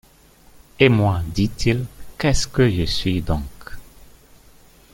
[0.79, 1.85] Et moi, dit-il,
[2.17, 3.45] qu’est-ce que je suis donc?